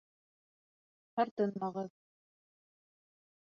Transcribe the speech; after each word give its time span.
Тартынмағыҙ. 1.19 1.93